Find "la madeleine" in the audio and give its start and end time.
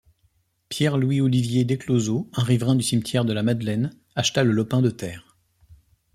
3.33-3.91